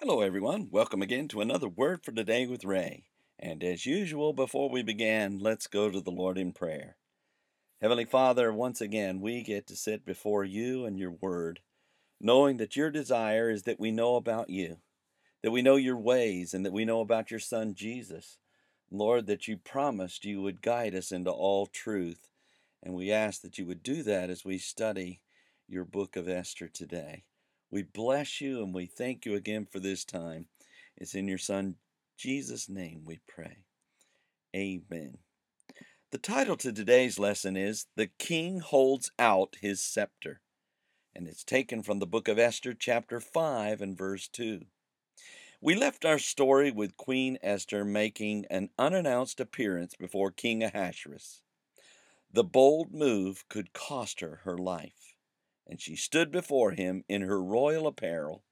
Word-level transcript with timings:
Hello, 0.00 0.20
everyone. 0.20 0.68
Welcome 0.70 1.02
again 1.02 1.26
to 1.26 1.40
another 1.40 1.68
Word 1.68 2.04
for 2.04 2.12
Today 2.12 2.46
with 2.46 2.64
Ray. 2.64 3.06
And 3.36 3.64
as 3.64 3.84
usual, 3.84 4.32
before 4.32 4.70
we 4.70 4.80
begin, 4.80 5.40
let's 5.40 5.66
go 5.66 5.90
to 5.90 6.00
the 6.00 6.12
Lord 6.12 6.38
in 6.38 6.52
prayer. 6.52 6.96
Heavenly 7.82 8.04
Father, 8.04 8.52
once 8.52 8.80
again, 8.80 9.20
we 9.20 9.42
get 9.42 9.66
to 9.66 9.74
sit 9.74 10.06
before 10.06 10.44
you 10.44 10.84
and 10.84 11.00
your 11.00 11.10
Word, 11.10 11.58
knowing 12.20 12.58
that 12.58 12.76
your 12.76 12.92
desire 12.92 13.50
is 13.50 13.64
that 13.64 13.80
we 13.80 13.90
know 13.90 14.14
about 14.14 14.50
you, 14.50 14.76
that 15.42 15.50
we 15.50 15.62
know 15.62 15.74
your 15.74 15.98
ways, 15.98 16.54
and 16.54 16.64
that 16.64 16.72
we 16.72 16.84
know 16.84 17.00
about 17.00 17.32
your 17.32 17.40
Son, 17.40 17.74
Jesus. 17.74 18.38
Lord, 18.92 19.26
that 19.26 19.48
you 19.48 19.56
promised 19.56 20.24
you 20.24 20.40
would 20.40 20.62
guide 20.62 20.94
us 20.94 21.10
into 21.10 21.32
all 21.32 21.66
truth. 21.66 22.28
And 22.84 22.94
we 22.94 23.10
ask 23.10 23.42
that 23.42 23.58
you 23.58 23.66
would 23.66 23.82
do 23.82 24.04
that 24.04 24.30
as 24.30 24.44
we 24.44 24.58
study 24.58 25.22
your 25.68 25.84
book 25.84 26.14
of 26.14 26.28
Esther 26.28 26.68
today. 26.68 27.24
We 27.70 27.82
bless 27.82 28.40
you 28.40 28.62
and 28.62 28.74
we 28.74 28.86
thank 28.86 29.26
you 29.26 29.34
again 29.34 29.66
for 29.70 29.78
this 29.78 30.04
time. 30.04 30.46
It's 30.96 31.14
in 31.14 31.28
your 31.28 31.38
Son, 31.38 31.76
Jesus' 32.16 32.66
name, 32.68 33.02
we 33.04 33.20
pray. 33.28 33.58
Amen. 34.56 35.18
The 36.10 36.18
title 36.18 36.56
to 36.56 36.72
today's 36.72 37.18
lesson 37.18 37.58
is 37.58 37.86
The 37.94 38.06
King 38.06 38.60
Holds 38.60 39.10
Out 39.18 39.56
His 39.60 39.82
Scepter, 39.82 40.40
and 41.14 41.28
it's 41.28 41.44
taken 41.44 41.82
from 41.82 41.98
the 41.98 42.06
book 42.06 42.26
of 42.26 42.38
Esther, 42.38 42.72
chapter 42.72 43.20
5, 43.20 43.82
and 43.82 43.98
verse 43.98 44.28
2. 44.28 44.62
We 45.60 45.74
left 45.74 46.06
our 46.06 46.18
story 46.18 46.70
with 46.70 46.96
Queen 46.96 47.36
Esther 47.42 47.84
making 47.84 48.46
an 48.48 48.70
unannounced 48.78 49.40
appearance 49.40 49.94
before 49.94 50.30
King 50.30 50.62
Ahasuerus. 50.62 51.42
The 52.32 52.44
bold 52.44 52.94
move 52.94 53.44
could 53.50 53.74
cost 53.74 54.20
her 54.20 54.40
her 54.44 54.56
life 54.56 55.07
and 55.68 55.80
she 55.80 55.96
stood 55.96 56.30
before 56.30 56.72
him 56.72 57.04
in 57.08 57.22
her 57.22 57.42
royal 57.42 57.86
apparel, 57.86 58.42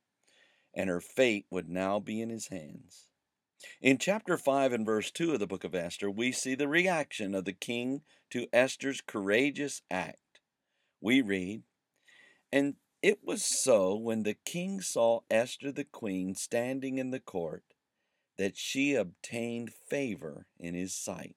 and 0.74 0.90
her 0.90 1.00
fate 1.00 1.46
would 1.50 1.68
now 1.68 1.98
be 1.98 2.20
in 2.20 2.28
his 2.28 2.48
hands. 2.48 3.06
In 3.80 3.98
chapter 3.98 4.36
5 4.36 4.72
and 4.72 4.84
verse 4.84 5.10
2 5.10 5.32
of 5.32 5.40
the 5.40 5.46
book 5.46 5.64
of 5.64 5.74
Esther, 5.74 6.10
we 6.10 6.30
see 6.30 6.54
the 6.54 6.68
reaction 6.68 7.34
of 7.34 7.46
the 7.46 7.52
king 7.52 8.02
to 8.30 8.46
Esther's 8.52 9.00
courageous 9.00 9.82
act. 9.90 10.40
We 11.00 11.23
read, 11.23 11.62
And 12.52 12.74
it 13.02 13.20
was 13.24 13.45
so 13.45 13.96
when 13.96 14.23
the 14.23 14.36
king 14.45 14.80
saw 14.80 15.20
Esther 15.30 15.73
the 15.73 15.84
queen 15.84 16.34
standing 16.34 16.98
in 16.98 17.10
the 17.10 17.20
court 17.20 17.64
that 18.36 18.56
she 18.56 18.95
obtained 18.95 19.73
favor 19.73 20.46
in 20.58 20.74
his 20.74 20.95
sight. 20.95 21.36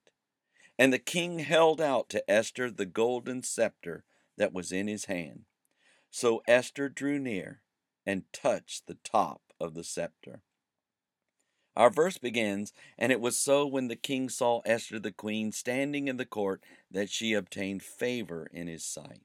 And 0.77 0.91
the 0.91 0.99
king 0.99 1.39
held 1.39 1.79
out 1.79 2.09
to 2.09 2.29
Esther 2.29 2.69
the 2.69 2.85
golden 2.85 3.43
scepter 3.43 4.03
that 4.37 4.53
was 4.53 4.71
in 4.71 4.87
his 4.87 5.05
hand. 5.05 5.45
So 6.11 6.41
Esther 6.47 6.89
drew 6.89 7.19
near 7.19 7.61
and 8.05 8.31
touched 8.33 8.87
the 8.87 8.97
top 9.03 9.41
of 9.59 9.73
the 9.73 9.83
scepter. 9.83 10.41
Our 11.75 11.89
verse 11.89 12.17
begins, 12.17 12.73
And 12.97 13.11
it 13.11 13.21
was 13.21 13.37
so 13.37 13.65
when 13.65 13.87
the 13.87 13.95
king 13.95 14.27
saw 14.27 14.61
Esther 14.65 14.99
the 14.99 15.11
queen 15.11 15.51
standing 15.51 16.07
in 16.07 16.17
the 16.17 16.25
court 16.25 16.63
that 16.91 17.09
she 17.09 17.33
obtained 17.33 17.83
favor 17.83 18.49
in 18.51 18.67
his 18.67 18.83
sight. 18.85 19.21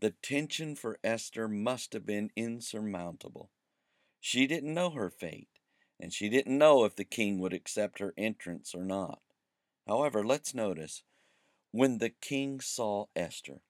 The 0.00 0.10
tension 0.22 0.76
for 0.76 0.98
Esther 1.02 1.48
must 1.48 1.92
have 1.94 2.04
been 2.04 2.30
insurmountable. 2.36 3.50
She 4.20 4.46
didn't 4.46 4.74
know 4.74 4.90
her 4.90 5.10
fate, 5.10 5.58
and 5.98 6.12
she 6.12 6.28
didn't 6.28 6.58
know 6.58 6.84
if 6.84 6.94
the 6.94 7.04
king 7.04 7.40
would 7.40 7.54
accept 7.54 7.98
her 7.98 8.12
entrance 8.16 8.74
or 8.74 8.84
not. 8.84 9.22
However, 9.86 10.24
let's 10.24 10.54
notice 10.54 11.02
when 11.70 11.98
the 11.98 12.10
king 12.10 12.60
saw 12.60 13.06
Esther, 13.16 13.62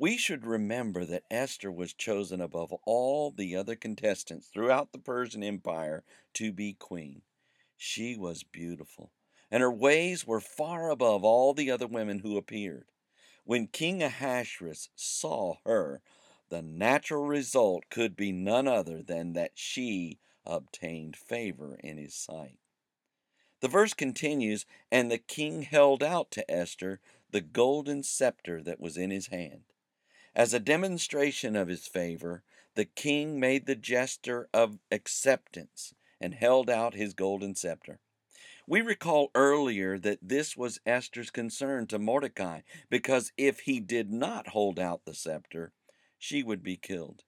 we 0.00 0.16
should 0.16 0.46
remember 0.46 1.04
that 1.04 1.24
Esther 1.28 1.72
was 1.72 1.92
chosen 1.92 2.40
above 2.40 2.72
all 2.84 3.32
the 3.32 3.56
other 3.56 3.74
contestants 3.74 4.46
throughout 4.46 4.92
the 4.92 4.98
Persian 4.98 5.42
Empire 5.42 6.04
to 6.34 6.52
be 6.52 6.72
queen. 6.72 7.22
She 7.76 8.16
was 8.16 8.44
beautiful, 8.44 9.10
and 9.50 9.60
her 9.60 9.72
ways 9.72 10.24
were 10.24 10.40
far 10.40 10.88
above 10.90 11.24
all 11.24 11.52
the 11.52 11.72
other 11.72 11.88
women 11.88 12.20
who 12.20 12.36
appeared. 12.36 12.86
When 13.42 13.66
King 13.66 14.00
Ahasuerus 14.00 14.88
saw 14.94 15.56
her, 15.64 16.00
the 16.48 16.62
natural 16.62 17.26
result 17.26 17.84
could 17.90 18.14
be 18.14 18.30
none 18.30 18.68
other 18.68 19.02
than 19.02 19.32
that 19.32 19.52
she 19.54 20.20
obtained 20.46 21.16
favor 21.16 21.76
in 21.82 21.98
his 21.98 22.14
sight. 22.14 22.60
The 23.60 23.68
verse 23.68 23.94
continues, 23.94 24.64
and 24.92 25.10
the 25.10 25.18
king 25.18 25.62
held 25.62 26.04
out 26.04 26.30
to 26.32 26.48
Esther 26.48 27.00
the 27.32 27.40
golden 27.40 28.04
scepter 28.04 28.62
that 28.62 28.78
was 28.78 28.96
in 28.96 29.10
his 29.10 29.26
hand. 29.26 29.64
As 30.34 30.54
a 30.54 30.60
demonstration 30.60 31.56
of 31.56 31.68
his 31.68 31.86
favor, 31.86 32.42
the 32.74 32.84
king 32.84 33.40
made 33.40 33.66
the 33.66 33.74
gesture 33.74 34.48
of 34.52 34.78
acceptance 34.90 35.94
and 36.20 36.34
held 36.34 36.70
out 36.70 36.94
his 36.94 37.14
golden 37.14 37.54
scepter. 37.54 37.98
We 38.66 38.82
recall 38.82 39.30
earlier 39.34 39.98
that 39.98 40.18
this 40.20 40.56
was 40.56 40.80
Esther's 40.84 41.30
concern 41.30 41.86
to 41.86 41.98
Mordecai, 41.98 42.60
because 42.90 43.32
if 43.38 43.60
he 43.60 43.80
did 43.80 44.12
not 44.12 44.48
hold 44.48 44.78
out 44.78 45.04
the 45.04 45.14
scepter, 45.14 45.72
she 46.18 46.42
would 46.42 46.62
be 46.62 46.76
killed. 46.76 47.24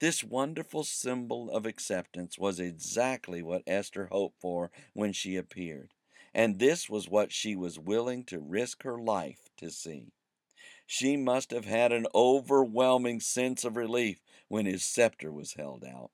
This 0.00 0.22
wonderful 0.22 0.84
symbol 0.84 1.50
of 1.50 1.66
acceptance 1.66 2.38
was 2.38 2.60
exactly 2.60 3.42
what 3.42 3.62
Esther 3.66 4.06
hoped 4.12 4.40
for 4.40 4.70
when 4.92 5.12
she 5.12 5.36
appeared, 5.36 5.94
and 6.34 6.58
this 6.58 6.88
was 6.88 7.08
what 7.08 7.32
she 7.32 7.56
was 7.56 7.78
willing 7.78 8.22
to 8.24 8.38
risk 8.38 8.82
her 8.82 8.98
life 8.98 9.48
to 9.56 9.70
see. 9.70 10.12
She 10.90 11.18
must 11.18 11.50
have 11.50 11.66
had 11.66 11.92
an 11.92 12.06
overwhelming 12.14 13.20
sense 13.20 13.62
of 13.62 13.76
relief 13.76 14.22
when 14.48 14.64
his 14.64 14.86
scepter 14.86 15.30
was 15.30 15.52
held 15.52 15.84
out. 15.84 16.12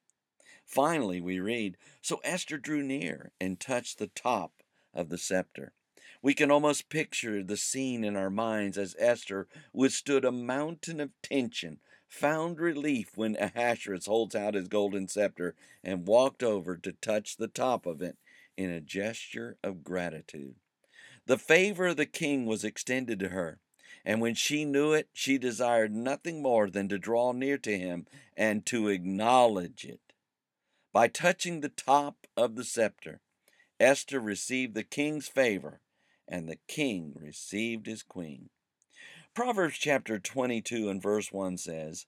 Finally, 0.66 1.20
we 1.20 1.38
read 1.38 1.76
So 2.02 2.20
Esther 2.24 2.58
drew 2.58 2.82
near 2.82 3.30
and 3.40 3.60
touched 3.60 3.98
the 3.98 4.08
top 4.08 4.64
of 4.92 5.10
the 5.10 5.16
scepter. 5.16 5.74
We 6.20 6.34
can 6.34 6.50
almost 6.50 6.88
picture 6.88 7.44
the 7.44 7.56
scene 7.56 8.02
in 8.02 8.16
our 8.16 8.30
minds 8.30 8.76
as 8.76 8.96
Esther 8.98 9.46
withstood 9.72 10.24
a 10.24 10.32
mountain 10.32 10.98
of 10.98 11.12
tension, 11.22 11.78
found 12.08 12.58
relief 12.58 13.16
when 13.16 13.36
Ahasuerus 13.36 14.06
holds 14.06 14.34
out 14.34 14.54
his 14.54 14.66
golden 14.66 15.06
scepter, 15.06 15.54
and 15.84 16.08
walked 16.08 16.42
over 16.42 16.76
to 16.78 16.92
touch 16.94 17.36
the 17.36 17.46
top 17.46 17.86
of 17.86 18.02
it 18.02 18.18
in 18.56 18.70
a 18.70 18.80
gesture 18.80 19.56
of 19.62 19.84
gratitude. 19.84 20.56
The 21.26 21.38
favor 21.38 21.86
of 21.86 21.96
the 21.96 22.06
king 22.06 22.44
was 22.44 22.64
extended 22.64 23.20
to 23.20 23.28
her, 23.28 23.60
and 24.04 24.20
when 24.20 24.34
she 24.34 24.64
knew 24.64 24.92
it, 24.92 25.08
she 25.12 25.38
desired 25.38 25.92
nothing 25.94 26.42
more 26.42 26.68
than 26.68 26.88
to 26.88 26.98
draw 26.98 27.32
near 27.32 27.56
to 27.58 27.78
him 27.78 28.06
and 28.36 28.66
to 28.66 28.88
acknowledge 28.88 29.84
it. 29.84 30.00
By 30.92 31.08
touching 31.08 31.60
the 31.60 31.70
top 31.70 32.26
of 32.36 32.54
the 32.54 32.64
scepter, 32.64 33.20
Esther 33.80 34.20
received 34.20 34.74
the 34.74 34.84
king's 34.84 35.26
favor, 35.26 35.80
and 36.28 36.48
the 36.48 36.58
king 36.68 37.14
received 37.16 37.86
his 37.86 38.02
queen. 38.02 38.50
Proverbs 39.34 39.78
chapter 39.78 40.20
22 40.20 40.88
and 40.88 41.02
verse 41.02 41.32
1 41.32 41.56
says, 41.56 42.06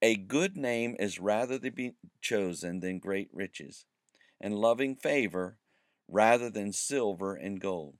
A 0.00 0.16
good 0.16 0.56
name 0.56 0.94
is 1.00 1.18
rather 1.18 1.58
to 1.58 1.70
be 1.70 1.94
chosen 2.20 2.80
than 2.80 3.00
great 3.00 3.28
riches, 3.32 3.86
and 4.40 4.54
loving 4.54 4.94
favor 4.94 5.58
rather 6.06 6.50
than 6.50 6.72
silver 6.72 7.34
and 7.34 7.60
gold. 7.60 7.96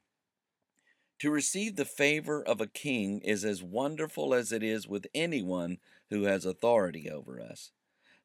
To 1.21 1.31
receive 1.31 1.77
the 1.77 1.85
favor 1.85 2.43
of 2.43 2.63
a 2.63 2.67
king 2.67 3.21
is 3.21 3.45
as 3.45 3.63
wonderful 3.63 4.33
as 4.33 4.53
it 4.53 4.63
is 4.63 4.89
with 4.89 5.07
anyone 5.15 5.77
who 6.09 6.23
has 6.23 6.47
authority 6.47 7.11
over 7.11 7.43
us. 7.43 7.73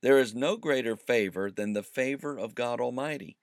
There 0.01 0.17
is 0.17 0.33
no 0.33 0.55
greater 0.55 0.95
favor 0.95 1.51
than 1.51 1.73
the 1.73 1.83
favor 1.83 2.37
of 2.37 2.55
God 2.55 2.79
Almighty. 2.79 3.35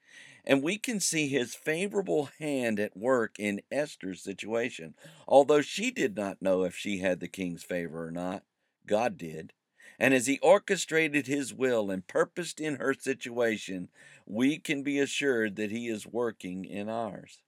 And 0.43 0.63
we 0.63 0.79
can 0.79 1.01
see 1.01 1.29
his 1.29 1.55
favorable 1.55 2.31
hand 2.39 2.81
at 2.81 2.97
work 2.97 3.39
in 3.39 3.61
Esther's 3.71 4.23
situation. 4.23 4.95
Although 5.29 5.61
she 5.61 5.91
did 5.91 6.17
not 6.17 6.41
know 6.41 6.63
if 6.63 6.75
she 6.75 7.01
had 7.01 7.21
the 7.21 7.29
king's 7.29 7.63
favor 7.63 8.07
or 8.07 8.11
not, 8.11 8.45
God 8.87 9.19
did. 9.19 9.53
And 9.99 10.15
as 10.15 10.27
he 10.27 10.39
orchestrated 10.39 11.27
his 11.27 11.53
will 11.53 11.91
and 11.91 12.07
purposed 12.07 12.59
in 12.59 12.77
her 12.77 12.95
situation, 12.95 13.91
we 14.25 14.59
can 14.59 14.83
be 14.83 14.99
assured 14.99 15.57
that 15.57 15.71
he 15.71 15.89
is 15.89 16.07
working 16.07 16.65
in 16.65 16.89
ours. 16.89 17.43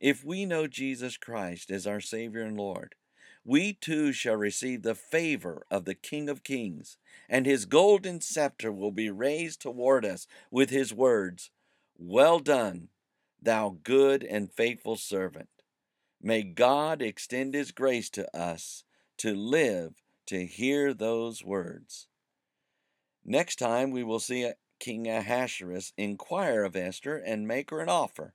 If 0.00 0.24
we 0.24 0.46
know 0.46 0.66
Jesus 0.66 1.18
Christ 1.18 1.70
as 1.70 1.86
our 1.86 2.00
Savior 2.00 2.40
and 2.40 2.56
Lord, 2.56 2.94
we 3.44 3.74
too 3.74 4.12
shall 4.12 4.36
receive 4.36 4.82
the 4.82 4.94
favor 4.94 5.66
of 5.70 5.84
the 5.84 5.94
King 5.94 6.28
of 6.30 6.42
Kings, 6.42 6.96
and 7.28 7.44
his 7.44 7.66
golden 7.66 8.20
scepter 8.20 8.72
will 8.72 8.92
be 8.92 9.10
raised 9.10 9.60
toward 9.60 10.04
us 10.04 10.26
with 10.50 10.70
his 10.70 10.94
words, 10.94 11.50
Well 11.98 12.38
done, 12.38 12.88
thou 13.42 13.76
good 13.82 14.24
and 14.24 14.50
faithful 14.50 14.96
servant. 14.96 15.48
May 16.20 16.42
God 16.42 17.02
extend 17.02 17.54
his 17.54 17.70
grace 17.70 18.10
to 18.10 18.36
us 18.36 18.84
to 19.18 19.34
live 19.34 20.02
to 20.26 20.46
hear 20.46 20.94
those 20.94 21.44
words. 21.44 22.08
Next 23.24 23.56
time 23.56 23.90
we 23.90 24.02
will 24.02 24.20
see 24.20 24.50
King 24.78 25.08
Ahasuerus 25.08 25.92
inquire 25.98 26.64
of 26.64 26.76
Esther 26.76 27.16
and 27.16 27.46
make 27.46 27.70
her 27.70 27.80
an 27.80 27.88
offer. 27.88 28.34